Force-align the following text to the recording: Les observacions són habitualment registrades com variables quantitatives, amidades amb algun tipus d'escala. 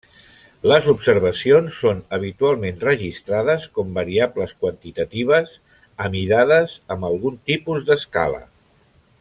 Les 0.69 0.85
observacions 0.93 1.75
són 1.81 1.99
habitualment 2.17 2.81
registrades 2.85 3.69
com 3.77 3.93
variables 3.99 4.57
quantitatives, 4.65 5.55
amidades 6.09 6.79
amb 6.97 7.09
algun 7.11 7.41
tipus 7.53 7.89
d'escala. 7.93 8.43